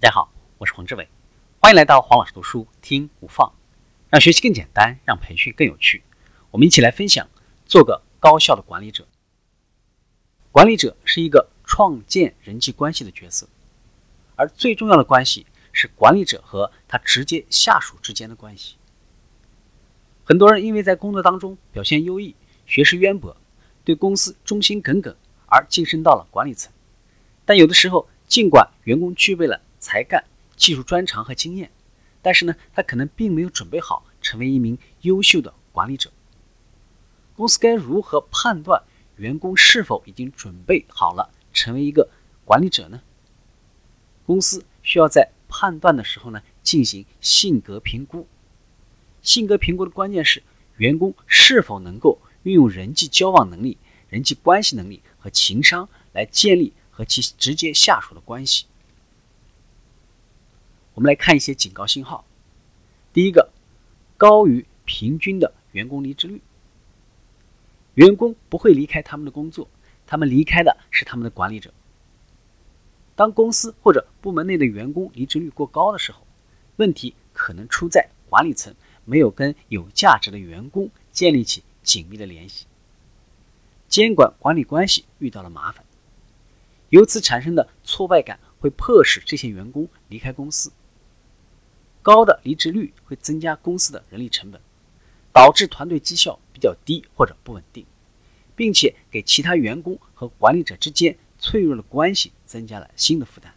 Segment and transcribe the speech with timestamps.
[0.00, 1.08] 大家好，我是黄志伟，
[1.58, 3.52] 欢迎来到黄老师读书听无放，
[4.08, 6.04] 让学习更简单，让培训更有趣。
[6.52, 7.28] 我们一起来分享，
[7.66, 9.08] 做个高效的管理者。
[10.52, 13.48] 管理者是一个创建人际关系的角色，
[14.36, 18.76] 而最重要的关系是管理者和他直接下属之间的关系。
[20.22, 22.36] 很多人因为在工作当中表现优异、
[22.66, 23.36] 学识渊博、
[23.82, 26.72] 对公司忠心耿耿而晋升到了管理层，
[27.44, 30.24] 但有的时候，尽管员工具备了才干、
[30.56, 31.70] 技术专长和经验，
[32.22, 36.10] 但是呢，他可能并没有准备好成为一名优秀的管理者。
[37.34, 38.82] 公司该如何判断
[39.16, 42.10] 员工是否已经准备好了成为一个
[42.44, 43.00] 管理者呢？
[44.26, 48.26] 公司需要在判断的时候呢，进行性格评估。
[49.22, 50.42] 性格评估的关键是
[50.76, 58.66] 员工是否能够运用人际交往能力、人际关系能力和情商来建立和其直接下属的关系。
[60.98, 62.24] 我们来看一些警告信号。
[63.12, 63.52] 第一个，
[64.16, 66.42] 高于平均的员工离职率。
[67.94, 69.68] 员工不会离开他们的工作，
[70.08, 71.72] 他们离开的是他们的管理者。
[73.14, 76.26] 当公司或者部门内的员工离职率过高的时候，
[76.78, 78.74] 问题可能出在管理层。
[79.04, 82.66] 没有跟有价值的员工建立起紧密的联系，
[83.88, 85.84] 监管管理关系遇到了麻烦，
[86.88, 90.72] 由此产生的挫败感会迫使这些员工离开公司。
[92.08, 94.58] 高的离职率会增加公司的人力成本，
[95.30, 97.84] 导致团队绩效比较低或者不稳定，
[98.56, 103.52] 并且给其他员工和管理者之间脆弱的关系增加了新的负担。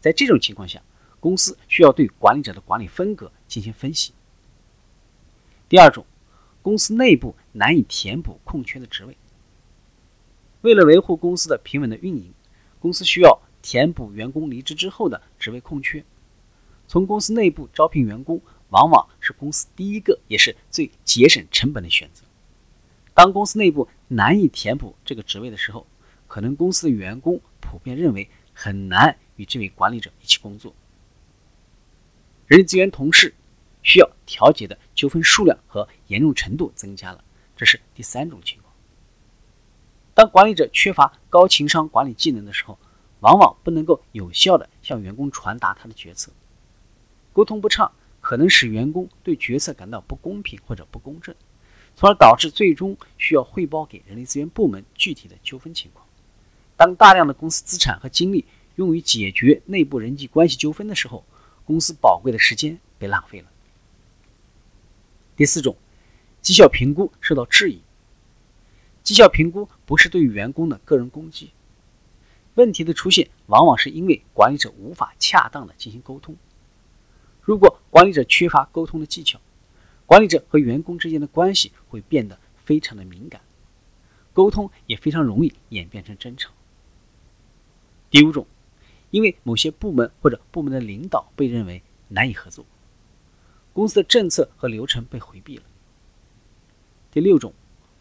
[0.00, 0.82] 在这种情况下，
[1.20, 4.14] 公司需要对管理者的管理风格进行分析。
[5.68, 6.06] 第二种，
[6.62, 9.14] 公司内部难以填补空缺的职位。
[10.62, 12.32] 为了维护公司的平稳的运营，
[12.80, 16.02] 公司需要填补员工离职之后的职位空缺。
[16.92, 22.22] 从公司内部招聘员工，往往是公司第一个也是最节省成本的选择。
[23.14, 25.86] 当公司内部难以填补这个职位的时候，
[26.28, 30.74] 可能公司的员工普遍认为很难与这位管理者一起工作。
[32.46, 33.34] 人力资源同事。
[33.84, 37.24] 需要调解的纠纷数量和严重程度增加了，
[37.56, 38.72] 这是第三种情况。
[40.14, 42.78] 当管理者缺乏高情商管理技能的时候，
[43.18, 46.30] 往往不能够有效的向员工传达他的决策，
[47.32, 51.34] 沟通不畅，可能使员工对决策感到不公平或者不公正，
[51.96, 56.06] 从而导致最终需要汇报给人力资源部门具体的纠纷情况。
[56.76, 58.44] 当大量的公司资产和精力
[58.76, 61.24] 用于解决内部人际关系纠纷的时候，
[61.64, 63.46] 公司宝贵的时间被浪费了。
[65.36, 65.76] 第四种，
[66.40, 67.80] 绩效评估受到质疑。
[69.02, 71.50] 绩效评估不是对员工的个人攻击。
[72.54, 76.36] 问题的出现往往是因为管理者无法恰当的进行沟通。
[77.42, 79.40] 如果管理者缺乏沟通的技巧，
[80.06, 83.40] 管理者和员工之间的关系会变得非常的敏感，
[84.32, 86.52] 沟通也非常容易演变成争吵。
[88.10, 88.46] 第五种，
[89.10, 92.64] 因为某些部门或者部门的领导被认为难以合作。
[93.72, 95.64] 公司的政策和流程被回避了。
[97.10, 97.52] 第六种，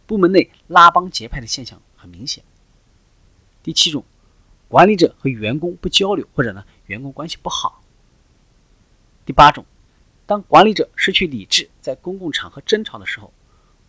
[0.06, 2.44] 部门内拉帮结派的现象很明显。
[3.64, 4.04] 第七种，
[4.68, 7.81] 管理者和员工不交流，或者呢员工关系不好。
[9.32, 9.64] 第八种，
[10.26, 13.32] 当管理者失去理智，在公共场合争吵的时候，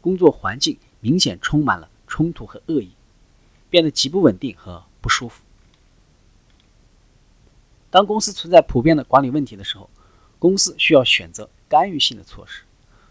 [0.00, 2.92] 工作环境明显充满了冲突和恶意，
[3.68, 5.42] 变得极不稳定和不舒服。
[7.90, 9.90] 当公司存在普遍的管理问题的时候，
[10.38, 11.50] 公司需要选择。
[11.68, 12.62] 干预性的措施，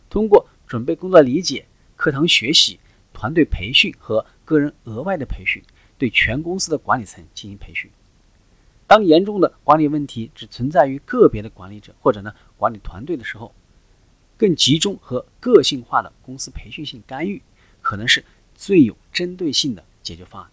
[0.09, 1.65] 通过准备工作理解、
[1.97, 2.79] 课堂学习、
[3.11, 5.61] 团队培训和个人额外的培训，
[5.97, 7.91] 对全公司的管理层进行培训。
[8.91, 13.55] 当严重的管理问题只存在于个别的管理者或者呢管理团队的时候，
[14.35, 17.41] 更集中和个性化的公司培训性干预，
[17.81, 20.51] 可能是最有针对性的解决方案。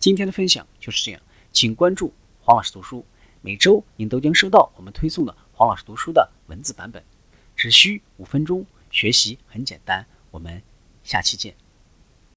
[0.00, 3.06] 今天的分享就是这样，请关注黄老师读书，
[3.40, 5.36] 每周您都将收到我们推送的。
[5.52, 7.00] 黄老师读书的文字版本，
[7.54, 10.04] 只需五分钟，学习很简单。
[10.32, 10.60] 我们
[11.04, 11.63] 下期见。